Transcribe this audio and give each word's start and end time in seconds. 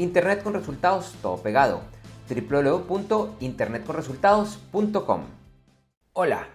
Internet 0.00 0.42
con 0.42 0.54
resultados, 0.54 1.14
todo 1.20 1.36
pegado. 1.42 1.82
www.internetconresultados.com. 2.26 5.24
Hola, 6.14 6.48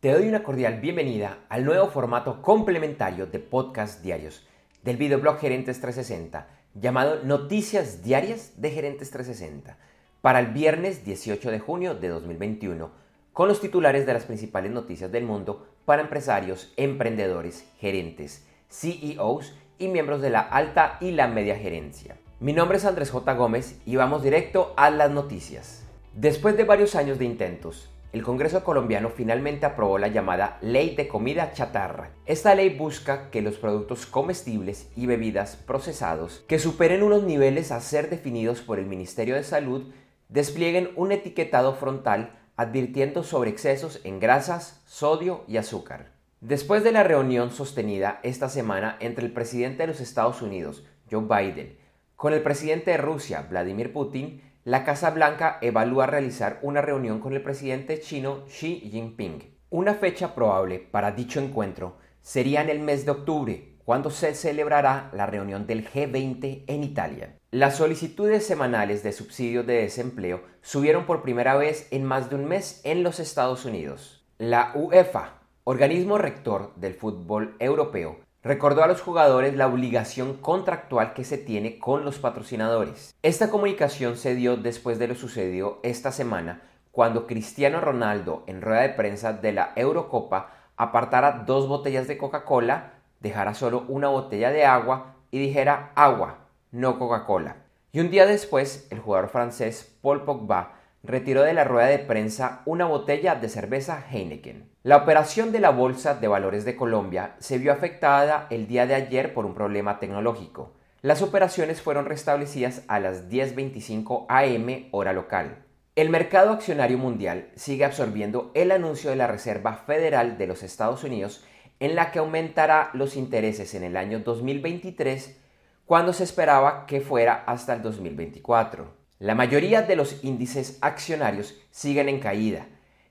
te 0.00 0.12
doy 0.12 0.28
una 0.28 0.42
cordial 0.42 0.82
bienvenida 0.82 1.38
al 1.48 1.64
nuevo 1.64 1.88
formato 1.88 2.42
complementario 2.42 3.24
de 3.24 3.38
podcast 3.38 4.02
diarios 4.02 4.46
del 4.82 4.98
videoblog 4.98 5.38
Gerentes 5.38 5.80
360 5.80 6.46
llamado 6.74 7.24
Noticias 7.24 8.02
Diarias 8.02 8.60
de 8.60 8.70
Gerentes 8.70 9.10
360 9.10 9.78
para 10.20 10.40
el 10.40 10.48
viernes 10.48 11.02
18 11.02 11.50
de 11.50 11.58
junio 11.58 11.94
de 11.94 12.08
2021 12.08 12.90
con 13.32 13.48
los 13.48 13.62
titulares 13.62 14.04
de 14.04 14.12
las 14.12 14.24
principales 14.24 14.72
noticias 14.72 15.10
del 15.10 15.24
mundo 15.24 15.66
para 15.86 16.02
empresarios, 16.02 16.74
emprendedores, 16.76 17.64
gerentes, 17.78 18.46
CEOs 18.68 19.54
y 19.78 19.88
miembros 19.88 20.20
de 20.20 20.28
la 20.28 20.40
alta 20.40 20.98
y 21.00 21.12
la 21.12 21.28
media 21.28 21.56
gerencia. 21.56 22.18
Mi 22.42 22.54
nombre 22.54 22.78
es 22.78 22.86
Andrés 22.86 23.10
J. 23.10 23.34
Gómez 23.34 23.78
y 23.84 23.96
vamos 23.96 24.22
directo 24.22 24.72
a 24.78 24.88
las 24.88 25.10
noticias. 25.10 25.82
Después 26.14 26.56
de 26.56 26.64
varios 26.64 26.94
años 26.94 27.18
de 27.18 27.26
intentos, 27.26 27.90
el 28.14 28.22
Congreso 28.22 28.64
colombiano 28.64 29.10
finalmente 29.10 29.66
aprobó 29.66 29.98
la 29.98 30.08
llamada 30.08 30.56
Ley 30.62 30.96
de 30.96 31.06
Comida 31.06 31.52
Chatarra. 31.52 32.12
Esta 32.24 32.54
ley 32.54 32.70
busca 32.70 33.28
que 33.28 33.42
los 33.42 33.58
productos 33.58 34.06
comestibles 34.06 34.88
y 34.96 35.04
bebidas 35.04 35.56
procesados 35.56 36.42
que 36.48 36.58
superen 36.58 37.02
unos 37.02 37.24
niveles 37.24 37.72
a 37.72 37.80
ser 37.82 38.08
definidos 38.08 38.62
por 38.62 38.78
el 38.78 38.86
Ministerio 38.86 39.34
de 39.34 39.44
Salud 39.44 39.92
desplieguen 40.30 40.92
un 40.96 41.12
etiquetado 41.12 41.74
frontal 41.74 42.38
advirtiendo 42.56 43.22
sobre 43.22 43.50
excesos 43.50 44.00
en 44.04 44.18
grasas, 44.18 44.80
sodio 44.86 45.44
y 45.46 45.58
azúcar. 45.58 46.12
Después 46.40 46.84
de 46.84 46.92
la 46.92 47.02
reunión 47.02 47.50
sostenida 47.50 48.18
esta 48.22 48.48
semana 48.48 48.96
entre 49.00 49.26
el 49.26 49.32
presidente 49.34 49.82
de 49.82 49.88
los 49.88 50.00
Estados 50.00 50.40
Unidos, 50.40 50.86
Joe 51.10 51.26
Biden, 51.28 51.79
con 52.20 52.34
el 52.34 52.42
presidente 52.42 52.90
de 52.90 52.96
Rusia, 52.98 53.46
Vladimir 53.48 53.94
Putin, 53.94 54.42
la 54.64 54.84
Casa 54.84 55.08
Blanca 55.08 55.56
evalúa 55.62 56.04
realizar 56.04 56.58
una 56.60 56.82
reunión 56.82 57.18
con 57.18 57.32
el 57.32 57.40
presidente 57.40 57.98
chino 57.98 58.44
Xi 58.44 58.90
Jinping. 58.90 59.56
Una 59.70 59.94
fecha 59.94 60.34
probable 60.34 60.80
para 60.80 61.12
dicho 61.12 61.40
encuentro 61.40 61.96
sería 62.20 62.60
en 62.60 62.68
el 62.68 62.80
mes 62.80 63.06
de 63.06 63.12
octubre, 63.12 63.78
cuando 63.86 64.10
se 64.10 64.34
celebrará 64.34 65.08
la 65.14 65.24
reunión 65.24 65.66
del 65.66 65.88
G20 65.90 66.64
en 66.66 66.84
Italia. 66.84 67.38
Las 67.52 67.76
solicitudes 67.76 68.44
semanales 68.46 69.02
de 69.02 69.12
subsidios 69.12 69.66
de 69.66 69.80
desempleo 69.80 70.42
subieron 70.60 71.06
por 71.06 71.22
primera 71.22 71.56
vez 71.56 71.88
en 71.90 72.04
más 72.04 72.28
de 72.28 72.36
un 72.36 72.44
mes 72.44 72.82
en 72.84 73.02
los 73.02 73.18
Estados 73.18 73.64
Unidos. 73.64 74.26
La 74.36 74.72
UEFA, 74.74 75.40
organismo 75.64 76.18
rector 76.18 76.74
del 76.76 76.92
fútbol 76.92 77.56
europeo, 77.60 78.18
recordó 78.42 78.82
a 78.82 78.86
los 78.86 79.02
jugadores 79.02 79.54
la 79.54 79.66
obligación 79.66 80.34
contractual 80.34 81.12
que 81.12 81.24
se 81.24 81.38
tiene 81.38 81.78
con 81.78 82.04
los 82.04 82.18
patrocinadores. 82.18 83.14
Esta 83.22 83.50
comunicación 83.50 84.16
se 84.16 84.34
dio 84.34 84.56
después 84.56 84.98
de 84.98 85.08
lo 85.08 85.14
sucedido 85.14 85.80
esta 85.82 86.12
semana 86.12 86.62
cuando 86.92 87.26
Cristiano 87.26 87.80
Ronaldo 87.80 88.42
en 88.46 88.62
rueda 88.62 88.82
de 88.82 88.90
prensa 88.90 89.32
de 89.32 89.52
la 89.52 89.72
Eurocopa 89.76 90.50
apartara 90.76 91.44
dos 91.46 91.68
botellas 91.68 92.08
de 92.08 92.18
Coca-Cola, 92.18 92.94
dejara 93.20 93.54
solo 93.54 93.84
una 93.88 94.08
botella 94.08 94.50
de 94.50 94.64
agua 94.64 95.14
y 95.30 95.38
dijera 95.38 95.92
agua 95.94 96.38
no 96.72 96.98
Coca-Cola. 96.98 97.56
Y 97.92 98.00
un 98.00 98.10
día 98.10 98.26
después, 98.26 98.86
el 98.90 99.00
jugador 99.00 99.28
francés 99.28 99.96
Paul 100.00 100.24
Pogba 100.24 100.79
retiró 101.02 101.42
de 101.42 101.54
la 101.54 101.64
rueda 101.64 101.88
de 101.88 101.98
prensa 101.98 102.62
una 102.66 102.86
botella 102.86 103.34
de 103.34 103.48
cerveza 103.48 104.04
Heineken. 104.10 104.70
La 104.82 104.98
operación 104.98 105.52
de 105.52 105.60
la 105.60 105.70
Bolsa 105.70 106.14
de 106.14 106.28
Valores 106.28 106.64
de 106.64 106.76
Colombia 106.76 107.36
se 107.38 107.58
vio 107.58 107.72
afectada 107.72 108.46
el 108.50 108.66
día 108.66 108.86
de 108.86 108.94
ayer 108.94 109.34
por 109.34 109.46
un 109.46 109.54
problema 109.54 109.98
tecnológico. 109.98 110.72
Las 111.02 111.22
operaciones 111.22 111.80
fueron 111.80 112.04
restablecidas 112.04 112.82
a 112.88 113.00
las 113.00 113.30
10.25 113.30 114.26
am 114.28 114.88
hora 114.90 115.12
local. 115.12 115.64
El 115.96 116.10
mercado 116.10 116.52
accionario 116.52 116.98
mundial 116.98 117.50
sigue 117.56 117.84
absorbiendo 117.84 118.50
el 118.54 118.70
anuncio 118.70 119.10
de 119.10 119.16
la 119.16 119.26
Reserva 119.26 119.74
Federal 119.74 120.38
de 120.38 120.46
los 120.46 120.62
Estados 120.62 121.02
Unidos 121.04 121.44
en 121.80 121.94
la 121.94 122.12
que 122.12 122.18
aumentará 122.18 122.90
los 122.92 123.16
intereses 123.16 123.74
en 123.74 123.84
el 123.84 123.96
año 123.96 124.20
2023 124.20 125.38
cuando 125.86 126.12
se 126.12 126.24
esperaba 126.24 126.86
que 126.86 127.00
fuera 127.00 127.42
hasta 127.46 127.74
el 127.74 127.82
2024. 127.82 128.99
La 129.20 129.34
mayoría 129.34 129.82
de 129.82 129.96
los 129.96 130.24
índices 130.24 130.78
accionarios 130.80 131.54
siguen 131.70 132.08
en 132.08 132.20
caída 132.20 132.64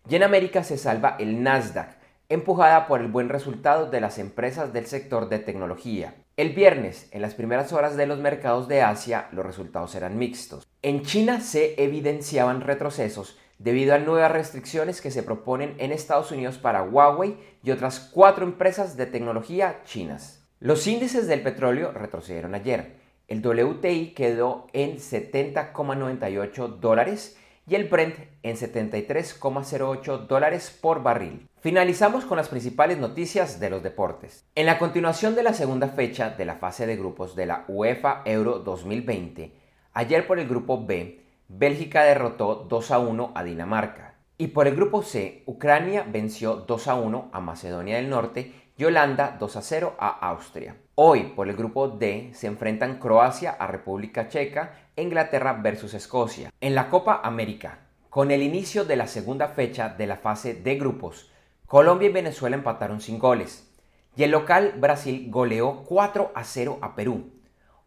y 0.10 0.16
en 0.16 0.24
América 0.24 0.64
se 0.64 0.80
salva 0.80 1.16
el 1.20 1.44
Nasdaq, 1.44 1.98
empujada 2.30 2.88
por 2.88 3.00
el 3.02 3.10
buen 3.10 3.30
resultado 3.30 3.92
de 3.92 4.02
las 4.02 4.18
empresas 4.18 4.74
del 4.74 4.88
sector 4.88 5.30
de 5.30 5.38
tecnología. 5.38 6.16
El 6.36 6.56
viernes, 6.56 7.08
en 7.12 7.22
las 7.22 7.36
primeras 7.36 7.74
horas 7.74 7.96
de 7.96 8.08
los 8.08 8.18
mercados 8.18 8.68
de 8.68 8.82
Asia, 8.82 9.28
los 9.32 9.46
resultados 9.46 9.94
eran 9.94 10.18
mixtos. 10.18 10.66
En 10.82 11.04
China 11.04 11.42
se 11.42 11.76
evidenciaban 11.78 12.62
retrocesos 12.62 13.38
debido 13.60 13.94
a 13.94 14.00
nuevas 14.00 14.32
restricciones 14.32 15.02
que 15.02 15.12
se 15.12 15.22
proponen 15.22 15.76
en 15.78 15.92
Estados 15.92 16.32
Unidos 16.32 16.58
para 16.58 16.82
Huawei 16.82 17.38
y 17.62 17.70
otras 17.70 18.00
cuatro 18.00 18.46
empresas 18.46 18.98
de 18.98 19.06
tecnología 19.06 19.82
chinas. 19.86 20.44
Los 20.60 20.88
índices 20.88 21.28
del 21.28 21.44
petróleo 21.44 21.92
retrocedieron 21.92 22.56
ayer. 22.56 22.98
El 23.30 23.46
WTI 23.46 24.16
quedó 24.16 24.66
en 24.74 24.98
70,98 24.98 26.80
dólares 26.80 27.38
y 27.68 27.76
el 27.76 27.88
Brent 27.88 28.16
en 28.42 28.56
73,08 28.56 30.26
dólares 30.26 30.76
por 30.82 31.04
barril. 31.04 31.48
Finalizamos 31.62 32.26
con 32.26 32.38
las 32.38 32.50
principales 32.50 32.98
noticias 32.98 33.60
de 33.60 33.70
los 33.70 33.84
deportes. 33.84 34.46
En 34.56 34.66
la 34.66 34.80
continuación 34.80 35.36
de 35.36 35.44
la 35.44 35.54
segunda 35.54 35.90
fecha 35.90 36.32
de 36.32 36.46
la 36.46 36.56
fase 36.56 36.88
de 36.88 36.96
grupos 36.96 37.36
de 37.36 37.46
la 37.46 37.66
UEFA 37.68 38.24
Euro 38.26 38.58
2020, 38.60 39.54
ayer 39.94 40.26
por 40.26 40.40
el 40.40 40.48
grupo 40.48 40.84
B, 40.84 41.22
Bélgica 41.50 42.02
derrotó 42.02 42.66
2 42.68 42.92
a 42.92 42.98
1 42.98 43.32
a 43.36 43.44
Dinamarca. 43.44 44.09
Y 44.42 44.48
por 44.48 44.70
el 44.70 44.76
grupo 44.78 45.04
C, 45.04 45.44
Ucrania 45.48 46.06
venció 46.10 46.56
2 46.56 46.88
a 46.88 46.96
1 46.96 47.30
a 47.34 47.42
Macedonia 47.42 47.98
del 47.98 48.10
Norte 48.10 48.54
y 48.78 48.86
Holanda 48.86 49.36
2 49.38 49.56
a 49.58 49.62
0 49.62 49.96
a 50.00 50.30
Austria. 50.30 50.78
Hoy, 50.96 51.34
por 51.36 51.50
el 51.50 51.58
grupo 51.58 51.90
D, 51.90 52.30
se 52.34 52.48
enfrentan 52.48 53.00
Croacia 53.00 53.52
a 53.52 53.68
República 53.68 54.30
Checa 54.30 54.76
Inglaterra 54.96 55.60
versus 55.62 55.94
Escocia. 55.94 56.54
En 56.62 56.74
la 56.74 56.90
Copa 56.90 57.20
América, 57.22 57.80
con 58.10 58.32
el 58.32 58.42
inicio 58.42 58.86
de 58.86 58.96
la 58.96 59.08
segunda 59.08 59.50
fecha 59.50 59.90
de 59.90 60.08
la 60.08 60.16
fase 60.16 60.54
de 60.54 60.76
grupos, 60.76 61.30
Colombia 61.66 62.08
y 62.08 62.14
Venezuela 62.14 62.56
empataron 62.56 63.02
sin 63.02 63.20
goles. 63.20 63.70
Y 64.16 64.24
el 64.24 64.32
local 64.32 64.76
Brasil 64.78 65.28
goleó 65.30 65.84
4 65.84 66.32
a 66.34 66.46
0 66.46 66.80
a 66.82 66.96
Perú. 66.96 67.30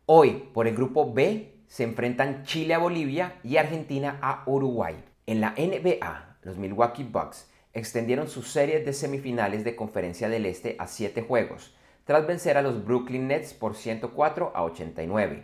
Hoy, 0.04 0.50
por 0.52 0.68
el 0.68 0.76
grupo 0.76 1.14
B, 1.14 1.62
se 1.66 1.84
enfrentan 1.84 2.44
Chile 2.44 2.74
a 2.74 2.78
Bolivia 2.78 3.40
y 3.42 3.56
Argentina 3.56 4.18
a 4.20 4.42
Uruguay. 4.44 5.02
En 5.24 5.40
la 5.40 5.54
NBA, 5.56 6.31
los 6.42 6.56
Milwaukee 6.56 7.04
Bucks 7.04 7.46
extendieron 7.72 8.28
sus 8.28 8.48
series 8.48 8.84
de 8.84 8.92
semifinales 8.92 9.64
de 9.64 9.76
Conferencia 9.76 10.28
del 10.28 10.46
Este 10.46 10.76
a 10.78 10.86
7 10.86 11.22
juegos, 11.22 11.74
tras 12.04 12.26
vencer 12.26 12.56
a 12.56 12.62
los 12.62 12.84
Brooklyn 12.84 13.28
Nets 13.28 13.54
por 13.54 13.74
104 13.74 14.52
a 14.54 14.64
89. 14.64 15.42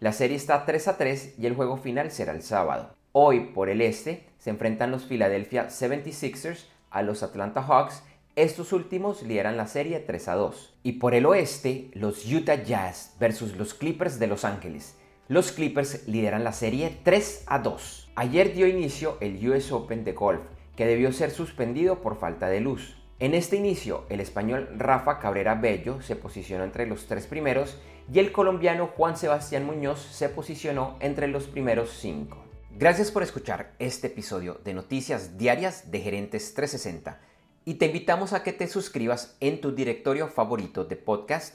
La 0.00 0.12
serie 0.12 0.36
está 0.36 0.64
3 0.64 0.88
a 0.88 0.96
3 0.96 1.34
y 1.38 1.46
el 1.46 1.54
juego 1.54 1.76
final 1.76 2.10
será 2.10 2.32
el 2.32 2.42
sábado. 2.42 2.94
Hoy, 3.12 3.52
por 3.54 3.68
el 3.68 3.80
este, 3.80 4.24
se 4.38 4.50
enfrentan 4.50 4.90
los 4.90 5.04
Philadelphia 5.04 5.68
76ers 5.68 6.64
a 6.90 7.02
los 7.02 7.22
Atlanta 7.22 7.62
Hawks. 7.62 8.02
Estos 8.34 8.72
últimos 8.72 9.22
lideran 9.22 9.56
la 9.56 9.66
serie 9.66 10.00
3 10.00 10.28
a 10.28 10.34
2. 10.36 10.74
Y 10.84 10.92
por 10.92 11.14
el 11.14 11.26
oeste, 11.26 11.90
los 11.92 12.24
Utah 12.24 12.62
Jazz 12.62 13.14
versus 13.20 13.56
los 13.56 13.74
Clippers 13.74 14.18
de 14.18 14.28
Los 14.28 14.44
Ángeles. 14.44 14.94
Los 15.30 15.52
Clippers 15.52 16.08
lideran 16.08 16.42
la 16.42 16.52
serie 16.52 16.98
3 17.04 17.44
a 17.46 17.60
2. 17.60 18.10
Ayer 18.16 18.52
dio 18.52 18.66
inicio 18.66 19.16
el 19.20 19.48
US 19.48 19.70
Open 19.70 20.02
de 20.02 20.12
golf 20.12 20.40
que 20.74 20.86
debió 20.86 21.12
ser 21.12 21.30
suspendido 21.30 22.00
por 22.00 22.18
falta 22.18 22.48
de 22.48 22.58
luz. 22.58 22.96
En 23.20 23.34
este 23.34 23.54
inicio, 23.54 24.06
el 24.08 24.18
español 24.18 24.68
Rafa 24.76 25.20
Cabrera 25.20 25.54
Bello 25.54 26.02
se 26.02 26.16
posicionó 26.16 26.64
entre 26.64 26.84
los 26.84 27.06
tres 27.06 27.28
primeros 27.28 27.78
y 28.12 28.18
el 28.18 28.32
colombiano 28.32 28.88
Juan 28.88 29.16
Sebastián 29.16 29.66
Muñoz 29.66 30.00
se 30.00 30.30
posicionó 30.30 30.96
entre 30.98 31.28
los 31.28 31.46
primeros 31.46 31.90
cinco. 31.90 32.42
Gracias 32.76 33.12
por 33.12 33.22
escuchar 33.22 33.76
este 33.78 34.08
episodio 34.08 34.60
de 34.64 34.74
Noticias 34.74 35.38
Diarias 35.38 35.92
de 35.92 36.00
Gerentes 36.00 36.54
360 36.54 37.20
y 37.64 37.74
te 37.74 37.86
invitamos 37.86 38.32
a 38.32 38.42
que 38.42 38.52
te 38.52 38.66
suscribas 38.66 39.36
en 39.38 39.60
tu 39.60 39.76
directorio 39.76 40.26
favorito 40.26 40.84
de 40.84 40.96
podcast 40.96 41.54